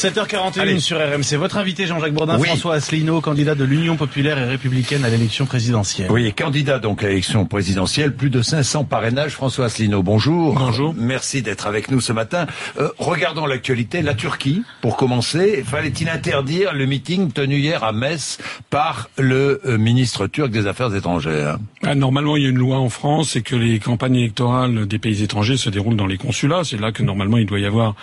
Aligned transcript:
7h41 0.00 0.80
sur 0.80 0.96
RMC. 0.96 1.36
Votre 1.38 1.58
invité 1.58 1.84
Jean-Jacques 1.84 2.14
Bourdin, 2.14 2.38
François 2.38 2.76
Asselineau, 2.76 3.20
candidat 3.20 3.54
de 3.54 3.64
l'Union 3.64 3.98
populaire 3.98 4.38
et 4.38 4.46
républicaine 4.46 5.04
à 5.04 5.10
l'élection 5.10 5.44
présidentielle. 5.44 6.10
Oui, 6.10 6.32
candidat 6.32 6.78
donc 6.78 7.04
à 7.04 7.08
l'élection 7.08 7.44
présidentielle, 7.44 8.14
plus 8.16 8.30
de 8.30 8.40
500 8.40 8.84
parrainages. 8.84 9.32
François 9.32 9.66
Asselineau, 9.66 10.02
bonjour. 10.02 10.54
Bonjour. 10.54 10.94
Merci 10.96 11.42
d'être 11.42 11.66
avec 11.66 11.90
nous 11.90 12.00
ce 12.00 12.14
matin. 12.14 12.46
Euh, 12.78 12.88
regardons 12.96 13.44
l'actualité. 13.44 14.00
La 14.00 14.14
Turquie, 14.14 14.62
pour 14.80 14.96
commencer, 14.96 15.62
fallait-il 15.66 16.08
interdire 16.08 16.72
le 16.72 16.86
meeting 16.86 17.30
tenu 17.30 17.58
hier 17.58 17.84
à 17.84 17.92
Metz 17.92 18.38
par 18.70 19.10
le 19.18 19.60
euh, 19.66 19.76
ministre 19.76 20.28
turc 20.28 20.50
des 20.50 20.66
Affaires 20.66 20.94
étrangères? 20.94 21.58
Ah, 21.82 21.94
Normalement, 21.94 22.38
il 22.38 22.44
y 22.44 22.46
a 22.46 22.48
une 22.48 22.56
loi 22.56 22.78
en 22.78 22.88
France 22.88 23.36
et 23.36 23.42
que 23.42 23.54
les 23.54 23.78
campagnes 23.78 24.16
électorales 24.16 24.86
des 24.86 24.98
pays 24.98 25.22
étrangers 25.22 25.58
se 25.58 25.68
déroulent 25.68 25.96
dans 25.96 26.06
les 26.06 26.16
consulats. 26.16 26.64
C'est 26.64 26.80
là 26.80 26.90
que 26.90 27.02
normalement 27.02 27.36
il 27.36 27.44
doit 27.44 27.60
y 27.60 27.66
avoir 27.66 27.96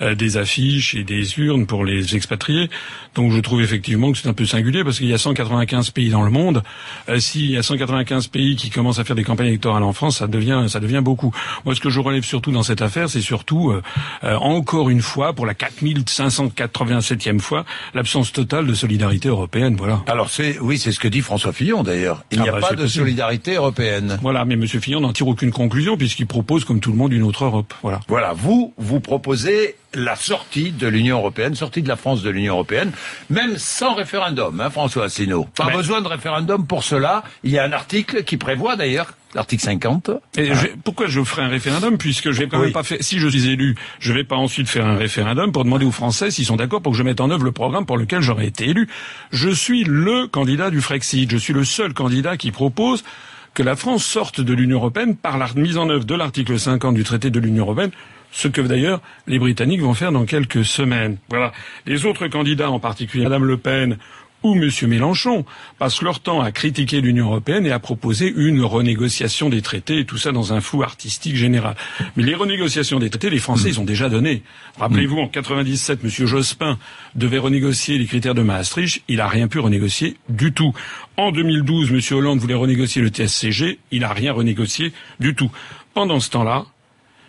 euh, 0.00 0.14
des 0.14 0.38
affiches 0.38 0.94
et 0.94 1.04
des 1.04 1.38
urnes 1.42 1.66
pour 1.66 1.84
les 1.84 2.16
expatriés. 2.16 2.70
Donc 3.14 3.32
je 3.32 3.40
trouve 3.40 3.60
effectivement 3.60 4.12
que 4.12 4.18
c'est 4.18 4.28
un 4.28 4.32
peu 4.32 4.46
singulier 4.46 4.84
parce 4.84 4.98
qu'il 4.98 5.08
y 5.08 5.14
a 5.14 5.18
195 5.18 5.90
pays 5.90 6.10
dans 6.10 6.22
le 6.22 6.30
monde. 6.30 6.62
Euh, 7.08 7.18
S'il 7.18 7.50
y 7.50 7.56
a 7.56 7.62
195 7.62 8.28
pays 8.28 8.56
qui 8.56 8.70
commencent 8.70 8.98
à 8.98 9.04
faire 9.04 9.16
des 9.16 9.24
campagnes 9.24 9.48
électorales 9.48 9.82
en 9.82 9.92
France, 9.92 10.18
ça 10.18 10.26
devient 10.26 10.66
ça 10.68 10.80
devient 10.80 11.00
beaucoup. 11.02 11.32
Moi, 11.64 11.74
ce 11.74 11.80
que 11.80 11.90
je 11.90 12.00
relève 12.00 12.24
surtout 12.24 12.52
dans 12.52 12.62
cette 12.62 12.82
affaire, 12.82 13.10
c'est 13.10 13.20
surtout 13.20 13.70
euh, 13.70 13.82
euh, 14.24 14.36
encore 14.36 14.88
une 14.90 15.02
fois, 15.02 15.32
pour 15.32 15.46
la 15.46 15.54
4587e 15.54 17.38
fois, 17.38 17.64
l'absence 17.94 18.32
totale 18.32 18.66
de 18.66 18.74
solidarité 18.74 19.28
européenne. 19.28 19.76
Voilà. 19.76 20.02
Alors 20.06 20.30
c'est 20.30 20.58
oui, 20.60 20.78
c'est 20.78 20.92
ce 20.92 21.00
que 21.00 21.08
dit 21.08 21.20
François 21.20 21.52
Fillon 21.52 21.82
d'ailleurs. 21.82 22.24
Il 22.30 22.40
n'y 22.40 22.48
a 22.48 22.52
ah 22.56 22.60
bah, 22.60 22.68
pas 22.70 22.74
de 22.74 22.86
solidarité 22.86 23.54
européenne. 23.54 24.18
Voilà, 24.22 24.44
mais 24.44 24.56
Monsieur 24.56 24.80
Fillon 24.80 25.00
n'en 25.00 25.12
tire 25.12 25.28
aucune 25.28 25.52
conclusion 25.52 25.96
puisqu'il 25.96 26.26
propose, 26.26 26.64
comme 26.64 26.80
tout 26.80 26.90
le 26.90 26.96
monde, 26.96 27.12
une 27.12 27.22
autre 27.22 27.44
Europe. 27.44 27.74
Voilà. 27.82 28.00
Voilà, 28.08 28.32
vous 28.32 28.72
vous 28.78 29.00
proposez 29.00 29.76
la 29.94 30.16
sortie 30.16 30.72
de 30.72 30.86
l'Union 30.86 31.18
européenne, 31.18 31.31
sortie 31.54 31.82
de 31.82 31.88
la 31.88 31.96
France 31.96 32.22
de 32.22 32.30
l'Union 32.30 32.54
européenne, 32.54 32.92
même 33.30 33.56
sans 33.56 33.94
référendum, 33.94 34.60
hein, 34.60 34.70
François 34.70 35.04
Asselineau. 35.04 35.46
Pas 35.56 35.70
besoin 35.70 36.00
de 36.00 36.08
référendum 36.08 36.66
pour 36.66 36.84
cela. 36.84 37.22
Il 37.44 37.50
y 37.50 37.58
a 37.58 37.64
un 37.64 37.72
article 37.72 38.24
qui 38.24 38.36
prévoit 38.36 38.76
d'ailleurs 38.76 39.14
l'article 39.34 39.62
50. 39.62 40.10
Et 40.36 40.50
pourquoi 40.84 41.06
je 41.06 41.22
ferai 41.22 41.42
un 41.42 41.48
référendum 41.48 41.96
puisque 41.96 42.30
je 42.30 42.40
vais 42.40 42.48
quand 42.48 42.58
même 42.58 42.72
pas 42.72 42.82
faire 42.82 42.98
si 43.00 43.18
je 43.18 43.28
suis 43.28 43.48
élu, 43.48 43.76
je 43.98 44.12
vais 44.12 44.24
pas 44.24 44.36
ensuite 44.36 44.68
faire 44.68 44.86
un 44.86 44.96
référendum 44.96 45.52
pour 45.52 45.64
demander 45.64 45.86
aux 45.86 45.92
Français 45.92 46.30
s'ils 46.30 46.44
sont 46.44 46.56
d'accord 46.56 46.82
pour 46.82 46.92
que 46.92 46.98
je 46.98 47.02
mette 47.02 47.20
en 47.20 47.30
œuvre 47.30 47.44
le 47.44 47.52
programme 47.52 47.86
pour 47.86 47.96
lequel 47.96 48.20
j'aurais 48.20 48.46
été 48.46 48.68
élu. 48.68 48.88
Je 49.30 49.48
suis 49.48 49.84
le 49.84 50.26
candidat 50.26 50.70
du 50.70 50.80
Frexit, 50.80 51.30
je 51.30 51.36
suis 51.36 51.52
le 51.52 51.64
seul 51.64 51.94
candidat 51.94 52.36
qui 52.36 52.50
propose 52.50 53.04
que 53.54 53.62
la 53.62 53.76
France 53.76 54.04
sorte 54.04 54.40
de 54.40 54.54
l'Union 54.54 54.78
européenne 54.78 55.16
par 55.16 55.38
la 55.38 55.48
mise 55.54 55.76
en 55.76 55.88
œuvre 55.90 56.04
de 56.04 56.14
l'article 56.14 56.58
50 56.58 56.94
du 56.94 57.04
traité 57.04 57.30
de 57.30 57.40
l'Union 57.40 57.64
européenne 57.64 57.90
ce 58.32 58.48
que 58.48 58.62
d'ailleurs 58.62 59.00
les 59.26 59.38
Britanniques 59.38 59.82
vont 59.82 59.94
faire 59.94 60.10
dans 60.10 60.24
quelques 60.24 60.64
semaines. 60.64 61.18
Voilà. 61.28 61.52
Les 61.86 62.06
autres 62.06 62.26
candidats, 62.28 62.70
en 62.70 62.80
particulier 62.80 63.24
Madame 63.24 63.44
Le 63.44 63.58
Pen 63.58 63.98
ou 64.42 64.54
M. 64.54 64.70
Mélenchon 64.88 65.44
passent 65.78 66.02
leur 66.02 66.20
temps 66.20 66.40
à 66.40 66.52
critiquer 66.52 67.00
l'Union 67.00 67.26
européenne 67.26 67.66
et 67.66 67.72
à 67.72 67.78
proposer 67.78 68.32
une 68.34 68.62
renégociation 68.62 69.48
des 69.48 69.62
traités 69.62 70.04
tout 70.04 70.18
ça 70.18 70.32
dans 70.32 70.52
un 70.52 70.60
flou 70.60 70.82
artistique 70.82 71.36
général. 71.36 71.76
Mais 72.16 72.22
les 72.22 72.34
renégociations 72.34 72.98
des 72.98 73.10
traités, 73.10 73.30
les 73.30 73.38
Français, 73.38 73.68
ils 73.68 73.80
ont 73.80 73.84
déjà 73.84 74.08
donné. 74.08 74.42
Rappelez-vous, 74.78 75.18
en 75.18 75.28
97, 75.28 76.00
M. 76.04 76.10
Jospin 76.26 76.78
devait 77.14 77.38
renégocier 77.38 77.98
les 77.98 78.06
critères 78.06 78.34
de 78.34 78.42
Maastricht, 78.42 79.02
il 79.08 79.16
n'a 79.16 79.28
rien 79.28 79.48
pu 79.48 79.58
renégocier 79.58 80.16
du 80.28 80.52
tout. 80.52 80.72
En 81.16 81.32
2012, 81.32 81.92
M. 81.92 82.00
Hollande 82.18 82.38
voulait 82.38 82.54
renégocier 82.54 83.02
le 83.02 83.08
TSCG, 83.08 83.78
il 83.90 84.00
n'a 84.00 84.12
rien 84.12 84.32
renégocié 84.32 84.92
du 85.20 85.34
tout. 85.34 85.50
Pendant 85.94 86.20
ce 86.20 86.30
temps-là, 86.30 86.64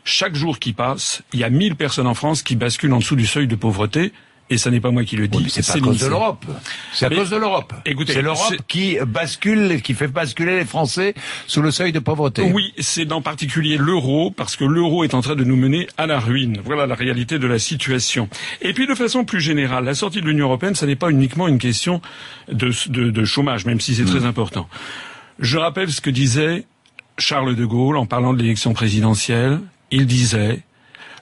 chaque 0.05 0.35
jour 0.35 0.59
qui 0.59 0.73
passe, 0.73 1.23
il 1.33 1.39
y 1.39 1.43
a 1.43 1.49
1000 1.49 1.75
personnes 1.75 2.07
en 2.07 2.13
France 2.13 2.43
qui 2.43 2.55
basculent 2.55 2.93
en 2.93 2.99
dessous 2.99 3.15
du 3.15 3.25
seuil 3.25 3.47
de 3.47 3.55
pauvreté. 3.55 4.11
Et 4.49 4.57
ce 4.57 4.69
n'est 4.69 4.81
pas 4.81 4.91
moi 4.91 5.03
qui 5.03 5.15
le 5.15 5.27
dis. 5.27 5.45
c'est 5.49 5.69
à 5.69 5.79
cause 5.79 5.99
de 5.99 6.07
l'Europe. 6.07 6.45
C'est 6.93 7.05
à 7.05 7.09
cause 7.09 7.29
de 7.29 7.37
l'Europe. 7.37 7.73
c'est 8.07 8.21
l'Europe 8.21 8.55
qui 8.67 8.97
bascule, 9.07 9.81
qui 9.81 9.93
fait 9.93 10.07
basculer 10.07 10.57
les 10.57 10.65
Français 10.65 11.13
sous 11.47 11.61
le 11.61 11.71
seuil 11.71 11.91
de 11.91 11.99
pauvreté. 11.99 12.51
Oui, 12.53 12.73
c'est 12.77 13.11
en 13.11 13.21
particulier 13.21 13.77
l'euro, 13.77 14.31
parce 14.31 14.55
que 14.55 14.65
l'euro 14.65 15.03
est 15.03 15.13
en 15.13 15.21
train 15.21 15.35
de 15.35 15.43
nous 15.43 15.55
mener 15.55 15.87
à 15.97 16.05
la 16.05 16.19
ruine. 16.19 16.59
Voilà 16.63 16.85
la 16.85 16.95
réalité 16.95 17.39
de 17.39 17.47
la 17.47 17.59
situation. 17.59 18.29
Et 18.61 18.73
puis 18.73 18.85
de 18.85 18.95
façon 18.95 19.23
plus 19.23 19.41
générale, 19.41 19.85
la 19.85 19.95
sortie 19.95 20.21
de 20.21 20.27
l'Union 20.27 20.45
européenne, 20.45 20.75
ce 20.75 20.85
n'est 20.85 20.95
pas 20.95 21.09
uniquement 21.09 21.47
une 21.47 21.59
question 21.59 22.01
de, 22.51 22.71
de 22.89 23.25
chômage, 23.25 23.65
même 23.65 23.79
si 23.79 23.95
c'est 23.95 24.05
très 24.05 24.21
mm. 24.21 24.25
important. 24.25 24.67
Je 25.39 25.57
rappelle 25.57 25.91
ce 25.91 26.01
que 26.01 26.09
disait 26.09 26.65
Charles 27.17 27.55
de 27.55 27.65
Gaulle 27.65 27.97
en 27.97 28.05
parlant 28.05 28.33
de 28.33 28.39
l'élection 28.39 28.73
présidentielle 28.73 29.59
il 29.93 30.07
disait 30.07 30.59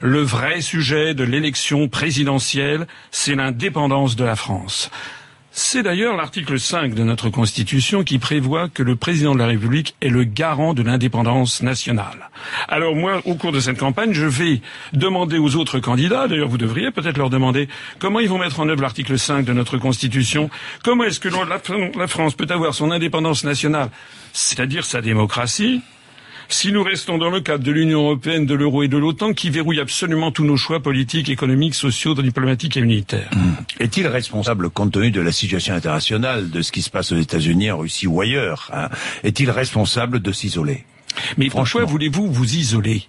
le 0.01 0.21
vrai 0.21 0.61
sujet 0.61 1.13
de 1.13 1.23
l'élection 1.23 1.87
présidentielle, 1.87 2.87
c'est 3.11 3.35
l'indépendance 3.35 4.15
de 4.15 4.23
la 4.23 4.35
France. 4.35 4.89
C'est 5.53 5.83
d'ailleurs 5.83 6.15
l'article 6.15 6.57
5 6.57 6.93
de 6.93 7.03
notre 7.03 7.29
Constitution 7.29 8.05
qui 8.05 8.19
prévoit 8.19 8.69
que 8.69 8.83
le 8.83 8.95
président 8.95 9.33
de 9.33 9.39
la 9.39 9.47
République 9.47 9.95
est 10.01 10.07
le 10.07 10.23
garant 10.23 10.73
de 10.73 10.81
l'indépendance 10.81 11.61
nationale. 11.61 12.29
Alors 12.69 12.95
moi, 12.95 13.21
au 13.25 13.35
cours 13.35 13.51
de 13.51 13.59
cette 13.59 13.77
campagne, 13.77 14.13
je 14.13 14.25
vais 14.25 14.61
demander 14.93 15.37
aux 15.37 15.57
autres 15.57 15.79
candidats, 15.79 16.29
d'ailleurs 16.29 16.47
vous 16.47 16.57
devriez 16.57 16.89
peut-être 16.91 17.17
leur 17.17 17.29
demander 17.29 17.67
comment 17.99 18.21
ils 18.21 18.29
vont 18.29 18.37
mettre 18.37 18.61
en 18.61 18.69
œuvre 18.69 18.81
l'article 18.81 19.19
5 19.19 19.43
de 19.43 19.51
notre 19.51 19.77
Constitution, 19.77 20.49
comment 20.85 21.03
est-ce 21.03 21.19
que 21.19 21.29
la 21.99 22.07
France 22.07 22.33
peut 22.33 22.47
avoir 22.49 22.73
son 22.73 22.89
indépendance 22.89 23.43
nationale, 23.43 23.89
c'est-à-dire 24.31 24.85
sa 24.85 25.01
démocratie, 25.01 25.81
si 26.53 26.71
nous 26.71 26.83
restons 26.83 27.17
dans 27.17 27.29
le 27.29 27.41
cadre 27.41 27.63
de 27.63 27.71
l'Union 27.71 28.01
européenne, 28.01 28.45
de 28.45 28.53
l'euro 28.53 28.83
et 28.83 28.87
de 28.87 28.97
l'OTAN, 28.97 29.33
qui 29.33 29.49
verrouille 29.49 29.79
absolument 29.79 30.31
tous 30.31 30.43
nos 30.43 30.57
choix 30.57 30.81
politiques, 30.81 31.29
économiques, 31.29 31.75
sociaux, 31.75 32.13
diplomatiques 32.13 32.77
et 32.77 32.81
militaires. 32.81 33.29
Hmm. 33.33 33.53
Est-il 33.79 34.07
responsable, 34.07 34.69
compte 34.69 34.91
tenu 34.91 35.11
de 35.11 35.21
la 35.21 35.31
situation 35.31 35.73
internationale, 35.73 36.49
de 36.49 36.61
ce 36.61 36.71
qui 36.71 36.81
se 36.81 36.89
passe 36.89 37.11
aux 37.11 37.17
États-Unis, 37.17 37.71
en 37.71 37.79
Russie 37.79 38.07
ou 38.07 38.21
ailleurs, 38.21 38.69
hein, 38.73 38.89
est-il 39.23 39.49
responsable 39.49 40.21
de 40.21 40.31
s'isoler? 40.31 40.85
Mais 41.37 41.49
pourquoi 41.49 41.85
voulez-vous 41.85 42.31
vous 42.31 42.55
isoler? 42.55 43.03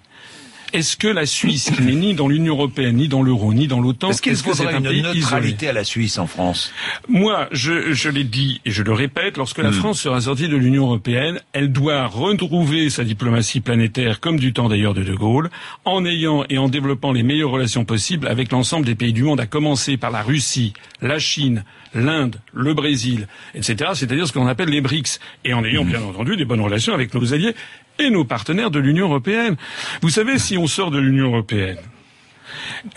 Est-ce 0.73 0.97
que 0.97 1.07
la 1.07 1.27
Suisse, 1.27 1.71
qui 1.75 1.83
n'est 1.83 1.93
ni 1.93 2.13
dans 2.15 2.27
l'Union 2.27 2.55
européenne, 2.55 2.95
ni 2.95 3.07
dans 3.07 3.21
l'euro, 3.21 3.53
ni 3.53 3.67
dans 3.67 3.79
l'OTAN, 3.79 4.09
est-ce 4.09 4.21
qu'il 4.21 4.35
faudrait 4.35 4.75
une 4.75 5.01
neutralité 5.01 5.69
à 5.69 5.73
la 5.73 5.83
Suisse 5.83 6.17
en 6.17 6.25
France? 6.25 6.73
Moi, 7.07 7.47
je, 7.51 7.93
je 7.93 8.09
l'ai 8.09 8.23
dit 8.23 8.59
et 8.65 8.71
je 8.71 8.81
le 8.81 8.91
répète, 8.91 9.37
lorsque 9.37 9.59
la 9.59 9.69
hmm. 9.69 9.73
France 9.73 10.01
sera 10.01 10.21
sortie 10.21 10.47
de 10.47 10.57
l'Union 10.57 10.85
européenne, 10.85 11.39
elle 11.53 11.71
doit 11.71 12.07
retrouver 12.07 12.89
sa 12.89 13.03
diplomatie 13.03 13.61
planétaire, 13.61 14.19
comme 14.19 14.39
du 14.39 14.51
temps 14.51 14.67
d'ailleurs 14.67 14.95
de 14.95 15.03
De 15.03 15.13
Gaulle, 15.13 15.51
en 15.85 16.05
ayant 16.05 16.43
et 16.49 16.57
en 16.57 16.69
développant 16.69 17.11
les 17.11 17.23
meilleures 17.23 17.51
relations 17.51 17.85
possibles 17.85 18.27
avec 18.27 18.51
l'ensemble 18.51 18.85
des 18.85 18.95
pays 18.95 19.13
du 19.13 19.23
monde, 19.23 19.39
à 19.39 19.45
commencer 19.45 19.97
par 19.97 20.09
la 20.09 20.23
Russie, 20.23 20.73
la 21.01 21.19
Chine, 21.19 21.63
l'Inde, 21.93 22.37
le 22.51 22.73
Brésil, 22.73 23.27
etc. 23.53 23.91
C'est-à-dire 23.93 24.27
ce 24.27 24.33
qu'on 24.33 24.47
appelle 24.47 24.69
les 24.69 24.81
BRICS, 24.81 25.19
et 25.45 25.53
en 25.53 25.63
ayant 25.63 25.83
hmm. 25.83 25.89
bien 25.89 26.01
entendu 26.01 26.35
des 26.35 26.45
bonnes 26.45 26.61
relations 26.61 26.95
avec 26.95 27.13
nos 27.13 27.33
alliés 27.33 27.53
et 27.99 28.09
nos 28.09 28.25
partenaires 28.25 28.71
de 28.71 28.79
l'Union 28.79 29.07
européenne. 29.07 29.55
Vous 30.01 30.09
savez, 30.09 30.39
si 30.39 30.57
on 30.57 30.67
sort 30.67 30.91
de 30.91 30.99
l'Union 30.99 31.27
européenne, 31.27 31.77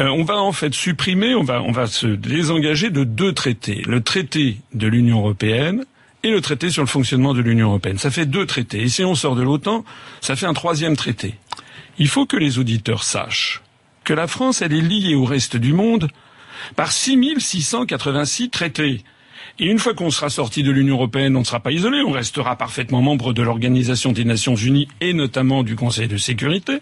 euh, 0.01 0.09
on 0.09 0.25
va 0.25 0.37
en 0.39 0.53
fait 0.53 0.75
supprimer, 0.75 1.35
on 1.35 1.43
va, 1.43 1.63
on 1.63 1.73
va 1.73 1.87
se 1.87 2.07
désengager 2.07 2.91
de 2.91 3.05
deux 3.05 3.33
traités. 3.33 3.83
Le 3.87 4.03
traité 4.03 4.59
de 4.75 4.87
l'Union 4.87 5.19
européenne 5.19 5.85
et 6.23 6.31
le 6.31 6.41
traité 6.41 6.71
sur 6.71 6.83
le 6.83 6.89
fonctionnement 6.89 7.35
de 7.35 7.41
l'Union 7.41 7.69
européenne. 7.69 7.99
Ça 7.99 8.11
fait 8.11 8.27
deux 8.27 8.47
traités. 8.47 8.83
Et 8.83 8.89
si 8.89 9.05
on 9.05 9.15
sort 9.15 9.37
de 9.37 9.43
l'OTAN, 9.43 9.85
ça 10.21 10.37
fait 10.37 10.47
un 10.47 10.55
troisième 10.55 10.97
traité. 10.97 11.35
Il 11.99 12.09
faut 12.09 12.27
que 12.27 12.37
les 12.37 12.59
auditeurs 12.59 13.05
sachent 13.05 13.63
que 14.07 14.15
la 14.15 14.29
France, 14.29 14.63
elle 14.63 14.73
est 14.73 14.81
liée 14.81 15.15
au 15.15 15.25
reste 15.25 15.57
du 15.57 15.73
monde 15.73 16.09
par 16.77 16.93
6686 16.93 18.51
traités. 18.51 19.03
Et 19.59 19.67
une 19.67 19.79
fois 19.79 19.95
qu'on 19.95 20.11
sera 20.11 20.29
sorti 20.29 20.63
de 20.63 20.71
l'Union 20.71 20.97
européenne, 20.97 21.37
on 21.37 21.41
ne 21.41 21.45
sera 21.45 21.61
pas 21.61 21.73
isolé, 21.73 22.03
on 22.03 22.11
restera 22.11 22.57
parfaitement 22.57 23.03
membre 23.03 23.33
de 23.33 23.43
l'Organisation 23.43 24.13
des 24.13 24.25
Nations 24.25 24.55
Unies 24.55 24.89
et 25.01 25.13
notamment 25.13 25.63
du 25.63 25.77
Conseil 25.77 26.09
de 26.09 26.17
sécurité. 26.17 26.81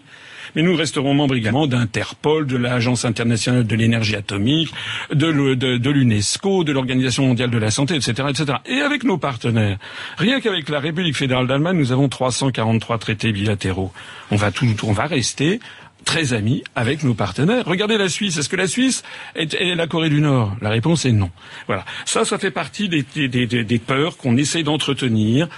Mais 0.55 0.61
nous 0.61 0.75
resterons 0.75 1.13
membres 1.13 1.35
également 1.35 1.67
d'Interpol, 1.67 2.45
de 2.45 2.55
l'Agence 2.55 3.03
internationale 3.03 3.65
de 3.65 3.75
l'énergie 3.75 4.15
atomique, 4.15 4.73
de 5.11 5.89
l'UNESCO, 5.89 6.63
de 6.63 6.71
l'Organisation 6.71 7.25
mondiale 7.25 7.49
de 7.49 7.57
la 7.57 7.71
santé, 7.71 7.95
etc., 7.95 8.29
etc. 8.29 8.59
Et 8.65 8.81
avec 8.81 9.03
nos 9.03 9.17
partenaires, 9.17 9.77
rien 10.17 10.39
qu'avec 10.39 10.69
la 10.69 10.79
République 10.79 11.15
fédérale 11.15 11.47
d'Allemagne, 11.47 11.77
nous 11.77 11.91
avons 11.91 12.07
343 12.07 12.97
traités 12.99 13.31
bilatéraux. 13.31 13.91
On 14.31 14.35
va 14.35 14.51
tout, 14.51 14.65
on 14.83 14.93
va 14.93 15.05
rester 15.05 15.59
très 16.05 16.33
amis 16.33 16.63
avec 16.75 17.03
nos 17.03 17.13
partenaires. 17.13 17.65
Regardez 17.65 17.97
la 17.97 18.07
Suisse. 18.07 18.37
Est-ce 18.37 18.47
que 18.47 18.55
la 18.55 18.67
Suisse 18.67 19.03
est, 19.35 19.75
la 19.75 19.87
Corée 19.87 20.09
du 20.09 20.21
Nord? 20.21 20.55
La 20.61 20.69
réponse 20.69 21.05
est 21.05 21.11
non. 21.11 21.31
Voilà. 21.67 21.83
Ça, 22.05 22.23
ça 22.23 22.37
fait 22.37 22.51
partie 22.51 22.87
des, 22.87 23.03
des, 23.15 23.27
des, 23.27 23.63
des 23.63 23.79
peurs 23.79 24.15
qu'on 24.17 24.37
essaie 24.37 24.63
d'entretenir 24.63 25.49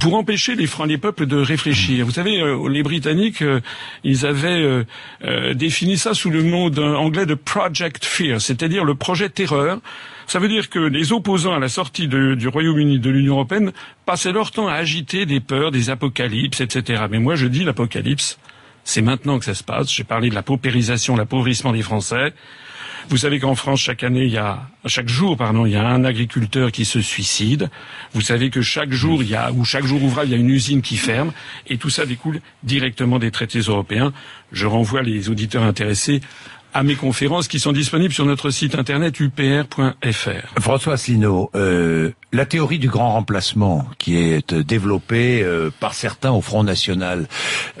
pour 0.00 0.14
empêcher 0.14 0.54
les, 0.54 0.66
les 0.86 0.98
peuples 0.98 1.26
de 1.26 1.36
réfléchir. 1.36 2.04
Vous 2.04 2.12
savez, 2.12 2.40
euh, 2.40 2.68
les 2.68 2.82
Britanniques, 2.82 3.42
euh, 3.42 3.60
ils 4.04 4.26
avaient 4.26 4.84
euh, 5.24 5.54
défini 5.54 5.96
ça 5.96 6.14
sous 6.14 6.30
le 6.30 6.42
nom 6.42 6.66
anglais 6.96 7.26
de 7.26 7.34
Project 7.34 8.04
Fear, 8.04 8.40
c'est-à-dire 8.40 8.84
le 8.84 8.94
projet 8.94 9.28
terreur. 9.28 9.80
Ça 10.26 10.38
veut 10.38 10.48
dire 10.48 10.68
que 10.68 10.78
les 10.78 11.12
opposants 11.12 11.54
à 11.54 11.58
la 11.58 11.68
sortie 11.68 12.06
du 12.06 12.48
Royaume-Uni 12.48 12.98
de 12.98 13.08
l'Union 13.08 13.34
européenne 13.34 13.72
passaient 14.04 14.32
leur 14.32 14.50
temps 14.50 14.68
à 14.68 14.74
agiter 14.74 15.24
des 15.24 15.40
peurs, 15.40 15.70
des 15.70 15.88
apocalypses, 15.88 16.60
etc. 16.60 17.04
Mais 17.10 17.18
moi, 17.18 17.34
je 17.34 17.46
dis 17.46 17.64
l'apocalypse, 17.64 18.38
c'est 18.88 19.02
maintenant 19.02 19.38
que 19.38 19.44
ça 19.44 19.52
se 19.52 19.62
passe. 19.62 19.92
J'ai 19.92 20.02
parlé 20.02 20.30
de 20.30 20.34
la 20.34 20.42
paupérisation, 20.42 21.14
l'appauvrissement 21.14 21.72
des 21.72 21.82
Français. 21.82 22.32
Vous 23.10 23.18
savez 23.18 23.38
qu'en 23.38 23.54
France, 23.54 23.80
chaque 23.80 24.02
année, 24.02 24.24
il 24.24 24.32
y 24.32 24.38
a, 24.38 24.62
chaque 24.86 25.08
jour, 25.08 25.36
pardon, 25.36 25.66
il 25.66 25.72
y 25.72 25.76
a 25.76 25.86
un 25.86 26.04
agriculteur 26.04 26.72
qui 26.72 26.86
se 26.86 27.02
suicide. 27.02 27.68
Vous 28.14 28.22
savez 28.22 28.48
que 28.48 28.62
chaque 28.62 28.90
jour, 28.90 29.22
il 29.22 29.28
y 29.28 29.34
a, 29.34 29.52
ou 29.52 29.66
chaque 29.66 29.84
jour 29.84 30.02
ouvrable, 30.02 30.28
il 30.28 30.32
y 30.32 30.34
a 30.36 30.38
une 30.38 30.48
usine 30.48 30.80
qui 30.80 30.96
ferme. 30.96 31.32
Et 31.66 31.76
tout 31.76 31.90
ça 31.90 32.06
découle 32.06 32.40
directement 32.62 33.18
des 33.18 33.30
traités 33.30 33.58
européens. 33.58 34.14
Je 34.52 34.66
renvoie 34.66 35.02
les 35.02 35.28
auditeurs 35.28 35.64
intéressés 35.64 36.22
à 36.78 36.84
mes 36.84 36.94
conférences 36.94 37.48
qui 37.48 37.58
sont 37.58 37.72
disponibles 37.72 38.14
sur 38.14 38.24
notre 38.24 38.50
site 38.50 38.76
internet 38.76 39.18
upr.fr. 39.18 40.60
François 40.60 40.92
Asselineau, 40.92 41.50
euh, 41.56 42.12
la 42.32 42.46
théorie 42.46 42.78
du 42.78 42.88
grand 42.88 43.14
remplacement 43.14 43.84
qui 43.98 44.16
est 44.16 44.54
développée 44.54 45.42
euh, 45.42 45.70
par 45.80 45.94
certains 45.94 46.30
au 46.30 46.40
Front 46.40 46.62
National, 46.62 47.26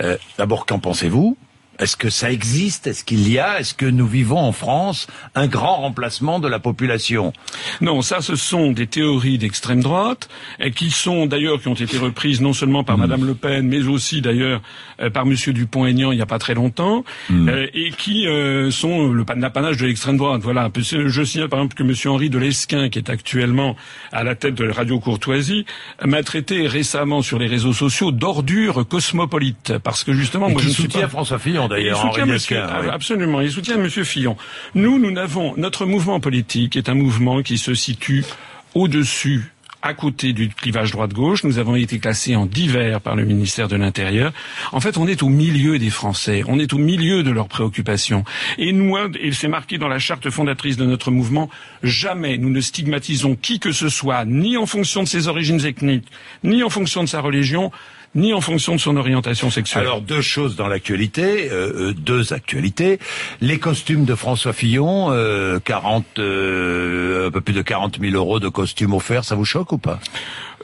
euh, 0.00 0.16
d'abord 0.36 0.66
qu'en 0.66 0.80
pensez-vous? 0.80 1.36
Est-ce 1.78 1.96
que 1.96 2.10
ça 2.10 2.30
existe? 2.32 2.86
Est-ce 2.86 3.04
qu'il 3.04 3.28
y 3.30 3.38
a? 3.38 3.60
Est-ce 3.60 3.74
que 3.74 3.86
nous 3.86 4.06
vivons 4.06 4.38
en 4.38 4.52
France 4.52 5.06
un 5.34 5.46
grand 5.46 5.76
remplacement 5.76 6.40
de 6.40 6.48
la 6.48 6.58
population? 6.58 7.32
Non, 7.80 8.02
ça, 8.02 8.20
ce 8.20 8.36
sont 8.36 8.72
des 8.72 8.86
théories 8.86 9.38
d'extrême 9.38 9.80
droite 9.80 10.28
qui 10.74 10.90
sont 10.90 11.26
d'ailleurs 11.26 11.60
qui 11.60 11.68
ont 11.68 11.74
été 11.74 11.98
reprises 11.98 12.40
non 12.40 12.52
seulement 12.52 12.84
par 12.84 12.98
Mme 12.98 13.08
hmm. 13.08 13.10
Madame 13.10 13.28
Le 13.28 13.34
Pen, 13.34 13.68
mais 13.68 13.86
aussi 13.86 14.20
d'ailleurs 14.20 14.60
euh, 15.00 15.10
par 15.10 15.26
Monsieur 15.26 15.52
Dupont-Aignan 15.52 16.12
il 16.12 16.16
n'y 16.16 16.22
a 16.22 16.26
pas 16.26 16.38
très 16.38 16.54
longtemps, 16.54 17.04
hmm. 17.30 17.48
euh, 17.48 17.66
et 17.74 17.90
qui 17.90 18.26
euh, 18.26 18.70
sont 18.70 19.08
le 19.12 19.24
l'apanage 19.36 19.76
de 19.76 19.86
l'extrême 19.86 20.16
droite. 20.16 20.40
Voilà. 20.42 20.70
Je 20.74 21.24
signale 21.24 21.48
par 21.48 21.60
exemple 21.60 21.74
que 21.74 21.82
Monsieur 21.82 22.10
Henri 22.10 22.30
de 22.30 22.38
Lesquin, 22.38 22.88
qui 22.88 22.98
est 22.98 23.10
actuellement 23.10 23.76
à 24.10 24.24
la 24.24 24.34
tête 24.34 24.54
de 24.54 24.68
Radio 24.68 24.98
Courtoisie, 24.98 25.64
m'a 26.04 26.22
traité 26.22 26.66
récemment 26.66 27.22
sur 27.22 27.38
les 27.38 27.46
réseaux 27.46 27.72
sociaux 27.72 28.10
d'ordure 28.10 28.86
cosmopolite, 28.88 29.74
parce 29.84 30.02
que 30.02 30.12
justement, 30.12 30.48
moi 30.48 30.60
je 30.62 30.70
soutiens 30.70 31.08
François 31.08 31.38
Fillon 31.38 31.67
d'ailleurs. 31.68 32.04
Absolument, 32.92 33.40
il 33.40 33.50
soutient 33.50 33.76
M. 33.76 33.88
Fillon. 33.88 34.36
Nous, 34.74 34.98
nous 34.98 35.10
n'avons 35.10 35.54
notre 35.56 35.86
mouvement 35.86 36.20
politique 36.20 36.76
est 36.76 36.88
un 36.88 36.94
mouvement 36.94 37.42
qui 37.42 37.58
se 37.58 37.74
situe 37.74 38.24
au-dessus 38.74 39.52
à 39.82 39.94
côté 39.94 40.32
du 40.32 40.48
clivage 40.48 40.90
droite-gauche. 40.90 41.44
Nous 41.44 41.58
avons 41.58 41.76
été 41.76 41.98
classés 41.98 42.34
en 42.34 42.46
divers 42.46 43.00
par 43.00 43.14
le 43.14 43.24
ministère 43.24 43.68
de 43.68 43.76
l'Intérieur. 43.76 44.32
En 44.72 44.80
fait, 44.80 44.98
on 44.98 45.06
est 45.06 45.22
au 45.22 45.28
milieu 45.28 45.78
des 45.78 45.90
Français. 45.90 46.42
On 46.48 46.58
est 46.58 46.72
au 46.72 46.78
milieu 46.78 47.22
de 47.22 47.30
leurs 47.30 47.48
préoccupations. 47.48 48.24
Et 48.58 48.72
nous, 48.72 48.96
et 49.20 49.32
c'est 49.32 49.48
marqué 49.48 49.78
dans 49.78 49.88
la 49.88 49.98
charte 49.98 50.30
fondatrice 50.30 50.76
de 50.76 50.84
notre 50.84 51.10
mouvement, 51.10 51.48
jamais 51.82 52.38
nous 52.38 52.50
ne 52.50 52.60
stigmatisons 52.60 53.36
qui 53.36 53.60
que 53.60 53.72
ce 53.72 53.88
soit, 53.88 54.24
ni 54.24 54.56
en 54.56 54.66
fonction 54.66 55.02
de 55.02 55.08
ses 55.08 55.28
origines 55.28 55.64
ethniques, 55.64 56.08
ni 56.42 56.62
en 56.62 56.70
fonction 56.70 57.02
de 57.02 57.08
sa 57.08 57.20
religion, 57.20 57.70
ni 58.14 58.32
en 58.32 58.40
fonction 58.40 58.74
de 58.74 58.80
son 58.80 58.96
orientation 58.96 59.50
sexuelle. 59.50 59.82
Alors 59.82 60.00
deux 60.00 60.20
choses 60.20 60.56
dans 60.56 60.68
l'actualité, 60.68 61.50
euh, 61.50 61.90
euh, 61.90 61.94
deux 61.94 62.32
actualités. 62.32 62.98
Les 63.40 63.58
costumes 63.58 64.04
de 64.04 64.14
François 64.14 64.52
Fillon, 64.52 65.08
euh, 65.10 65.58
40, 65.60 66.04
euh, 66.18 67.28
un 67.28 67.30
peu 67.30 67.40
plus 67.40 67.54
de 67.54 67.62
40 67.62 67.98
000 68.00 68.14
euros 68.14 68.40
de 68.40 68.48
costumes 68.48 68.94
offerts, 68.94 69.24
ça 69.24 69.34
vous 69.34 69.44
choque 69.44 69.72
ou 69.72 69.78
pas? 69.78 70.00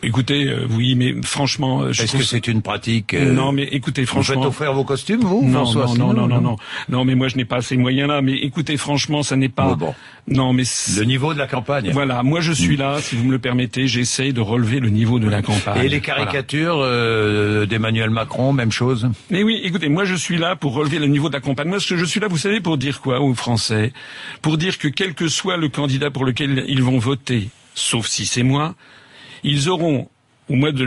Écoutez, 0.05 0.49
euh, 0.49 0.67
oui, 0.71 0.95
mais 0.95 1.15
franchement, 1.23 1.83
euh, 1.83 1.91
est-ce 1.91 2.17
que 2.17 2.23
c'est 2.23 2.47
une 2.47 2.61
pratique 2.61 3.15
euh, 3.15 3.33
Non, 3.33 3.53
mais 3.53 3.65
écoutez, 3.65 4.05
franchement, 4.05 4.35
vous 4.37 4.41
faites 4.43 4.49
offrir 4.49 4.73
vos 4.75 4.85
costumes, 4.85 5.21
vous, 5.21 5.43
non, 5.43 5.65
François 5.65 5.87
non, 5.97 6.13
non, 6.13 6.27
non, 6.27 6.29
non, 6.29 6.41
non, 6.41 6.57
non, 6.91 7.05
mais 7.05 7.15
moi 7.15 7.29
je 7.29 7.37
n'ai 7.37 7.47
pas 7.47 7.63
ces 7.63 7.79
moyens-là. 7.79 8.21
Mais 8.21 8.35
écoutez, 8.35 8.77
franchement, 8.77 9.23
ça 9.23 9.37
n'est 9.37 9.49
pas. 9.49 9.75
Bon, 9.75 9.95
Non, 10.29 10.53
mais 10.53 10.65
le 10.97 11.05
niveau 11.05 11.33
de 11.33 11.39
la 11.39 11.47
campagne. 11.47 11.91
Voilà, 11.93 12.23
moi 12.23 12.41
je 12.41 12.53
suis 12.53 12.77
là, 12.77 12.99
si 13.01 13.17
vous 13.17 13.25
me 13.25 13.33
le 13.33 13.39
permettez, 13.39 13.87
j'essaye 13.87 14.35
de 14.35 14.43
relever 14.43 14.79
le 14.79 14.91
niveau 14.91 15.19
de 15.19 15.29
la 15.29 15.41
campagne. 15.41 15.85
Et 15.85 15.89
les 15.89 16.01
caricatures 16.01 16.81
d'Emmanuel 17.67 18.11
Macron, 18.11 18.53
même 18.53 18.73
chose. 18.73 19.09
Mais 19.31 19.43
oui, 19.43 19.61
écoutez, 19.65 19.89
moi 19.89 20.05
je 20.05 20.15
suis 20.15 20.37
là 20.37 20.55
pour 20.55 20.75
relever 20.75 20.99
le 20.99 21.07
niveau 21.07 21.29
de 21.29 21.35
la 21.35 21.41
campagne. 21.41 21.69
Moi, 21.69 21.79
je 21.79 22.05
suis 22.05 22.21
là, 22.21 22.29
vous 22.29 22.39
savez, 22.39 22.61
pour 22.61 22.77
dire 22.77 23.01
quoi 23.01 23.21
aux 23.21 23.35
Français? 23.35 23.93
Pour 24.43 24.59
dire 24.59 24.79
que 24.79 24.89
quel 24.89 25.15
que 25.15 25.29
soit 25.29 25.57
le 25.57 25.69
candidat 25.69 26.11
pour 26.11 26.25
lequel 26.25 26.65
ils 26.69 26.83
vont 26.83 26.99
voter, 26.99 27.49
sauf 27.75 28.07
si 28.07 28.27
c'est 28.27 28.43
moi, 28.43 28.75
ils 29.45 29.69
auront 29.69 30.09
au 30.51 30.57
mois, 30.57 30.73
de, 30.73 30.85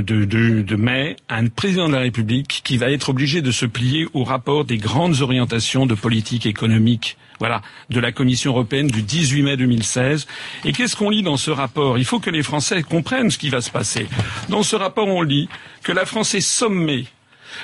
de, 0.00 0.76
mai, 0.76 1.16
un 1.28 1.48
président 1.48 1.88
de 1.88 1.94
la 1.94 2.00
République 2.00 2.60
qui 2.62 2.76
va 2.76 2.90
être 2.90 3.08
obligé 3.08 3.42
de 3.42 3.50
se 3.50 3.66
plier 3.66 4.06
au 4.14 4.22
rapport 4.22 4.64
des 4.64 4.76
grandes 4.76 5.22
orientations 5.22 5.86
de 5.86 5.94
politique 5.94 6.46
économique 6.46 7.16
voilà, 7.40 7.62
de 7.88 7.98
la 7.98 8.12
Commission 8.12 8.52
européenne 8.52 8.86
du 8.86 9.02
18 9.02 9.42
mai 9.42 9.56
2016. 9.56 10.26
Et 10.64 10.72
qu'est-ce 10.72 10.94
qu'on 10.94 11.10
lit 11.10 11.22
dans 11.22 11.36
ce 11.36 11.50
rapport? 11.50 11.98
Il 11.98 12.04
faut 12.04 12.20
que 12.20 12.30
les 12.30 12.44
Français 12.44 12.82
comprennent 12.82 13.30
ce 13.30 13.38
qui 13.38 13.48
va 13.48 13.60
se 13.60 13.70
passer. 13.70 14.06
Dans 14.48 14.62
ce 14.62 14.76
rapport, 14.76 15.08
on 15.08 15.22
lit 15.22 15.48
que 15.82 15.90
la 15.90 16.04
France 16.04 16.34
est 16.34 16.40
sommée 16.40 17.06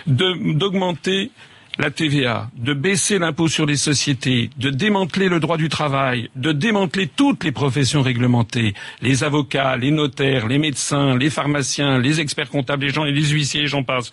d'augmenter 0.06 1.31
la 1.78 1.90
TVA, 1.90 2.49
de 2.56 2.73
baisser 2.73 3.19
l'impôt 3.19 3.49
sur 3.49 3.67
les 3.67 3.76
sociétés, 3.76 4.50
de 4.56 4.70
démanteler 4.70 5.28
le 5.28 5.40
droit 5.40 5.56
du 5.56 5.69
travail, 5.69 6.31
de 6.34 6.52
démanteler 6.52 7.06
toutes 7.06 7.44
les 7.44 7.52
professions 7.52 8.02
réglementées, 8.02 8.75
les 9.02 9.25
avocats, 9.25 9.76
les 9.76 9.90
notaires, 9.90 10.46
les 10.46 10.58
médecins, 10.58 11.17
les 11.17 11.31
pharmaciens, 11.31 11.99
les 11.99 12.20
experts 12.20 12.49
comptables, 12.49 12.84
les 12.84 12.93
gens, 12.93 13.05
les 13.05 13.12
huissiers, 13.12 13.62
et 13.62 13.67
j'en 13.67 13.82
passe. 13.82 14.12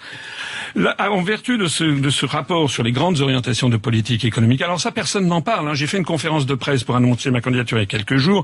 en 0.75 1.21
vertu 1.21 1.57
de 1.57 1.67
ce, 1.67 2.25
rapport 2.25 2.69
sur 2.69 2.83
les 2.83 2.91
grandes 2.91 3.21
orientations 3.21 3.69
de 3.69 3.77
politique 3.77 4.25
économique, 4.25 4.61
alors 4.61 4.79
ça 4.79 4.91
personne 4.91 5.27
n'en 5.27 5.41
parle. 5.41 5.69
Hein. 5.69 5.73
J'ai 5.73 5.87
fait 5.87 5.97
une 5.97 6.05
conférence 6.05 6.45
de 6.45 6.55
presse 6.55 6.83
pour 6.83 6.95
annoncer 6.95 7.31
ma 7.31 7.41
candidature 7.41 7.77
il 7.77 7.81
y 7.81 7.83
a 7.83 7.87
quelques 7.87 8.17
jours 8.17 8.43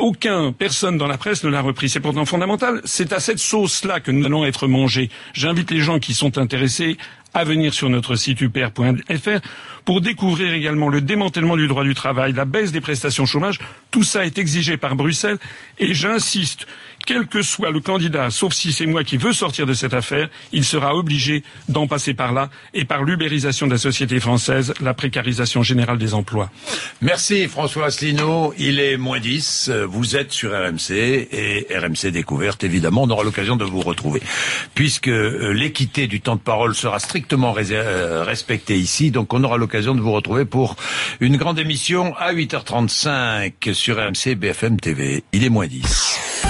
aucun 0.00 0.52
personne 0.52 0.98
dans 0.98 1.06
la 1.06 1.18
presse 1.18 1.44
ne 1.44 1.50
l'a 1.50 1.60
repris. 1.60 1.88
C'est 1.88 2.00
pourtant 2.00 2.24
fondamental. 2.24 2.80
C'est 2.84 3.12
à 3.12 3.20
cette 3.20 3.38
sauce-là 3.38 4.00
que 4.00 4.10
nous 4.10 4.24
allons 4.24 4.44
être 4.44 4.66
mangés. 4.66 5.10
J'invite 5.32 5.70
les 5.70 5.80
gens 5.80 5.98
qui 5.98 6.14
sont 6.14 6.38
intéressés 6.38 6.96
à 7.34 7.44
venir 7.44 7.72
sur 7.72 7.88
notre 7.88 8.16
site 8.16 8.40
upr.fr 8.40 9.40
pour 9.84 10.00
découvrir 10.00 10.52
également 10.52 10.88
le 10.88 11.00
démantèlement 11.00 11.56
du 11.56 11.68
droit 11.68 11.84
du 11.84 11.94
travail, 11.94 12.32
la 12.32 12.44
baisse 12.44 12.72
des 12.72 12.80
prestations 12.80 13.26
chômage. 13.26 13.60
Tout 13.90 14.02
ça 14.02 14.26
est 14.26 14.38
exigé 14.38 14.76
par 14.76 14.96
Bruxelles 14.96 15.38
et 15.78 15.94
j'insiste, 15.94 16.66
quel 17.06 17.26
que 17.26 17.42
soit 17.42 17.70
le 17.70 17.80
candidat, 17.80 18.30
sauf 18.30 18.52
si 18.52 18.72
c'est 18.72 18.86
moi 18.86 19.04
qui 19.04 19.16
veux 19.16 19.32
sortir 19.32 19.66
de 19.66 19.74
cette 19.74 19.94
affaire, 19.94 20.28
il 20.52 20.64
sera 20.64 20.94
obligé 20.94 21.42
d'en 21.68 21.86
passer 21.86 22.14
par 22.14 22.32
là 22.32 22.50
et 22.74 22.84
par 22.84 23.02
l'ubérisation 23.04 23.66
de 23.66 23.72
la 23.72 23.78
société 23.78 24.20
française, 24.20 24.74
la 24.80 24.94
précarisation 24.94 25.62
générale 25.62 25.98
des 25.98 26.14
emplois. 26.14 26.50
Merci 27.00 27.48
François 27.48 27.86
Asselineau. 27.86 28.54
Il 28.58 28.78
est 28.80 28.96
moins 28.96 29.20
10. 29.20 29.70
Vous 29.88 30.16
êtes 30.16 30.32
sur 30.32 30.50
RMC 30.52 30.90
et 30.90 31.66
RMC 31.70 32.10
Découverte, 32.10 32.64
évidemment, 32.64 33.02
on 33.02 33.10
aura 33.10 33.24
l'occasion 33.24 33.56
de 33.56 33.64
vous 33.64 33.80
retrouver. 33.80 34.22
Puisque 34.74 35.08
euh, 35.08 35.52
l'équité 35.52 36.06
du 36.06 36.20
temps 36.20 36.36
de 36.36 36.40
parole 36.40 36.74
sera 36.74 36.98
strictement 36.98 37.54
euh, 37.56 38.24
respectée 38.24 38.76
ici, 38.76 39.10
donc 39.10 39.32
on 39.32 39.42
aura 39.44 39.56
l'occasion 39.56 39.94
de 39.94 40.00
vous 40.00 40.12
retrouver 40.12 40.44
pour 40.44 40.76
une 41.20 41.36
grande 41.36 41.58
émission 41.58 42.14
à 42.16 42.32
8h35 42.32 43.72
sur 43.72 43.96
RMC 43.96 44.34
BFM 44.36 44.80
TV. 44.80 45.24
Il 45.32 45.44
est 45.44 45.48
moins 45.48 45.66
10. 45.66 46.49